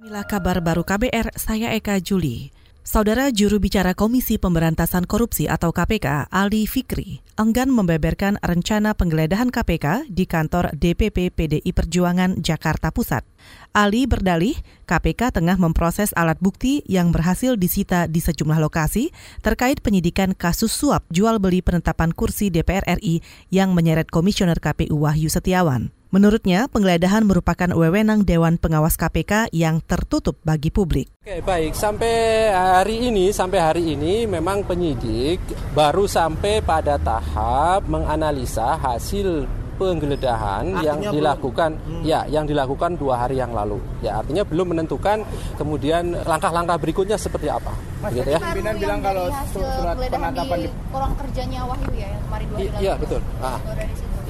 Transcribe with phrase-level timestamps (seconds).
[0.00, 2.48] Inilah kabar baru KBR, saya Eka Juli.
[2.80, 10.08] Saudara juru bicara Komisi Pemberantasan Korupsi atau KPK, Ali Fikri, enggan membeberkan rencana penggeledahan KPK
[10.08, 13.28] di kantor DPP PDI Perjuangan Jakarta Pusat.
[13.76, 14.56] Ali berdalih,
[14.88, 19.12] KPK tengah memproses alat bukti yang berhasil disita di sejumlah lokasi
[19.44, 23.20] terkait penyidikan kasus suap jual beli penetapan kursi DPR RI
[23.52, 25.99] yang menyeret Komisioner KPU Wahyu Setiawan.
[26.10, 31.06] Menurutnya, penggeledahan merupakan wewenang Dewan Pengawas KPK yang tertutup bagi publik.
[31.22, 31.78] Oke, baik.
[31.78, 35.38] Sampai hari ini, sampai hari ini memang penyidik
[35.70, 39.46] baru sampai pada tahap menganalisa hasil
[39.78, 42.02] penggeledahan artinya yang dilakukan belum.
[42.04, 45.24] ya yang dilakukan dua hari yang lalu ya artinya belum menentukan
[45.56, 47.72] kemudian langkah-langkah berikutnya seperti apa
[48.04, 52.46] Mas, gitu ya pimpinan bilang kalau surat penangkapan di ruang kerjanya Wahyu ya yang kemarin
[52.52, 53.56] dua hari Iya betul ah.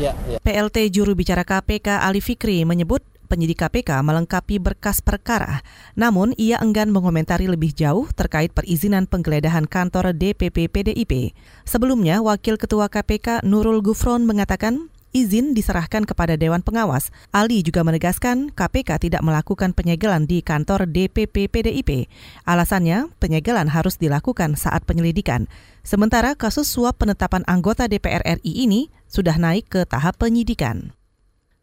[0.01, 0.41] Ya, ya.
[0.41, 5.61] PLT juru bicara KPK Ali Fikri menyebut penyidik KPK melengkapi berkas perkara.
[5.93, 11.37] Namun, ia enggan mengomentari lebih jauh terkait perizinan penggeledahan kantor DPP PDIP.
[11.69, 17.15] Sebelumnya, Wakil Ketua KPK Nurul Gufron mengatakan izin diserahkan kepada Dewan Pengawas.
[17.35, 22.11] Ali juga menegaskan KPK tidak melakukan penyegelan di kantor DPP PDIP.
[22.47, 25.51] Alasannya, penyegelan harus dilakukan saat penyelidikan.
[25.83, 30.95] Sementara kasus suap penetapan anggota DPR RI ini sudah naik ke tahap penyidikan.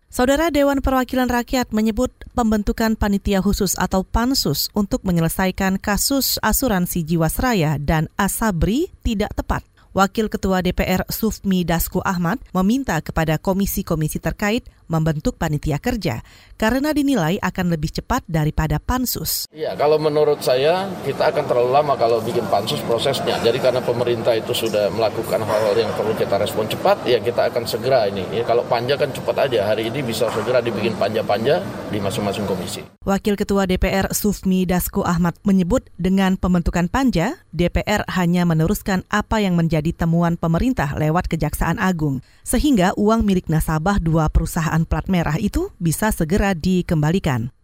[0.07, 7.75] Saudara Dewan Perwakilan Rakyat menyebut pembentukan panitia khusus atau pansus untuk menyelesaikan kasus asuransi Jiwasraya
[7.75, 9.67] dan Asabri tidak tepat.
[9.97, 16.21] Wakil Ketua DPR Sufmi Dasko Ahmad meminta kepada komisi-komisi terkait membentuk panitia kerja
[16.57, 19.45] karena dinilai akan lebih cepat daripada pansus.
[19.53, 23.37] Iya, kalau menurut saya kita akan terlalu lama kalau bikin pansus prosesnya.
[23.45, 27.63] Jadi karena pemerintah itu sudah melakukan hal-hal yang perlu kita respon cepat, ya kita akan
[27.69, 28.25] segera ini.
[28.33, 29.69] Ya, kalau panja kan cepat aja.
[29.69, 31.61] Hari ini bisa segera dibikin panja-panja
[31.93, 32.81] di masing-masing komisi.
[33.07, 39.55] Wakil Ketua DPR Sufmi Dasko Ahmad menyebut dengan pembentukan panja, DPR hanya meneruskan apa yang
[39.55, 45.71] menjadi temuan pemerintah lewat Kejaksaan Agung, sehingga uang milik nasabah dua perusahaan plat merah itu
[45.79, 47.55] bisa segera dikembalikan.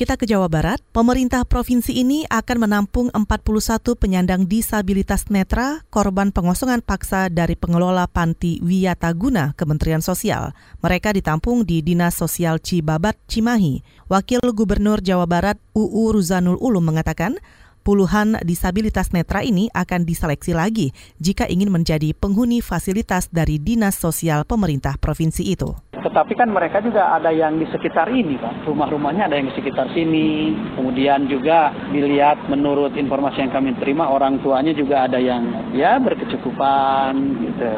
[0.00, 6.80] Kita ke Jawa Barat, pemerintah provinsi ini akan menampung 41 penyandang disabilitas netra korban pengosongan
[6.80, 10.56] paksa dari pengelola panti Wiyataguna Kementerian Sosial.
[10.80, 13.84] Mereka ditampung di Dinas Sosial Cibabat, Cimahi.
[14.08, 17.36] Wakil Gubernur Jawa Barat UU Ruzanul Ulum mengatakan,
[17.84, 24.48] puluhan disabilitas netra ini akan diseleksi lagi jika ingin menjadi penghuni fasilitas dari Dinas Sosial
[24.48, 25.76] pemerintah provinsi itu.
[26.00, 28.64] Tetapi kan mereka juga ada yang di sekitar ini, Pak.
[28.64, 30.56] Rumah-rumahnya ada yang di sekitar sini.
[30.76, 37.12] Kemudian juga dilihat menurut informasi yang kami terima, orang tuanya juga ada yang ya berkecukupan
[37.44, 37.72] gitu.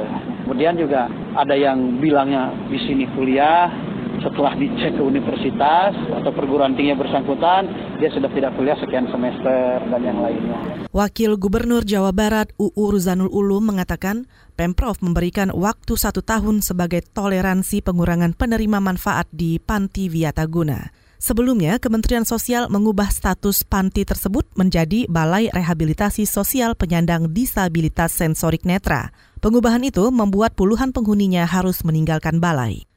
[0.47, 3.71] Kemudian juga ada yang bilangnya di sini kuliah,
[4.23, 7.67] setelah dicek ke universitas atau perguruan tinggi bersangkutan,
[8.03, 10.59] dia sudah tidak kuliah sekian semester dan yang lainnya.
[10.91, 14.27] Wakil Gubernur Jawa Barat UU Ruzanul Ulum mengatakan,
[14.59, 20.91] Pemprov memberikan waktu satu tahun sebagai toleransi pengurangan penerima manfaat di Panti Viataguna.
[21.23, 29.15] Sebelumnya, Kementerian Sosial mengubah status panti tersebut menjadi Balai Rehabilitasi Sosial Penyandang Disabilitas Sensorik Netra.
[29.39, 32.91] Pengubahan itu membuat puluhan penghuninya harus meninggalkan balai.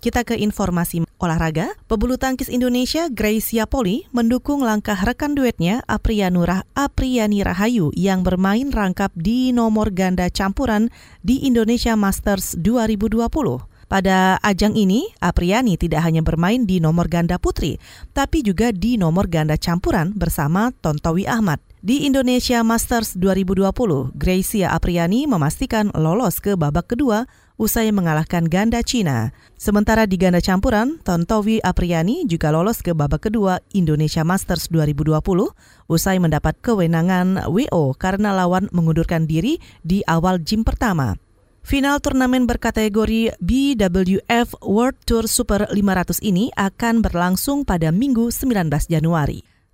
[0.00, 1.76] Kita ke informasi olahraga.
[1.84, 9.12] Pebulu tangkis Indonesia Gracia Poli mendukung langkah rekan duetnya Aprianurah Apriani Rahayu yang bermain rangkap
[9.12, 10.88] di nomor ganda campuran
[11.20, 13.28] di Indonesia Masters 2020.
[13.92, 17.76] Pada ajang ini, Apriani tidak hanya bermain di nomor ganda putri,
[18.16, 21.60] tapi juga di nomor ganda campuran bersama Tontowi Ahmad.
[21.80, 27.24] Di Indonesia Masters 2020, Gracia Apriani memastikan lolos ke babak kedua
[27.56, 29.32] usai mengalahkan ganda Cina.
[29.56, 35.24] Sementara di ganda campuran, Tontowi Apriani juga lolos ke babak kedua Indonesia Masters 2020
[35.88, 41.16] usai mendapat kewenangan WO karena lawan mengundurkan diri di awal gym pertama.
[41.64, 49.49] Final turnamen berkategori BWF World Tour Super 500 ini akan berlangsung pada Minggu 19 Januari.